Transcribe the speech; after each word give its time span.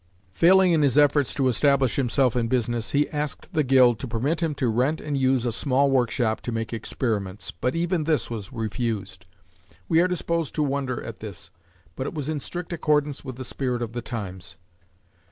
Failing 0.33 0.71
in 0.71 0.81
his 0.81 0.97
efforts 0.97 1.31
to 1.35 1.47
establish 1.47 1.95
himself 1.95 2.35
in 2.35 2.47
business, 2.47 2.89
he 2.89 3.07
asked 3.11 3.53
the 3.53 3.61
guild 3.63 3.99
to 3.99 4.07
permit 4.07 4.39
him 4.39 4.55
to 4.55 4.67
rent 4.67 4.99
and 4.99 5.15
use 5.15 5.45
a 5.45 5.51
small 5.51 5.91
workshop 5.91 6.41
to 6.41 6.51
make 6.51 6.73
experiments, 6.73 7.51
but 7.51 7.75
even 7.75 8.05
this 8.05 8.27
was 8.27 8.51
refused. 8.51 9.27
We 9.87 10.01
are 10.01 10.07
disposed 10.07 10.55
to 10.55 10.63
wonder 10.63 11.03
at 11.03 11.19
this, 11.19 11.51
but 11.95 12.07
it 12.07 12.15
was 12.15 12.29
in 12.29 12.39
strict 12.39 12.73
accordance 12.73 13.23
with 13.23 13.35
the 13.35 13.45
spirit 13.45 13.83
of 13.83 13.93
the 13.93 14.01
times. 14.01 14.57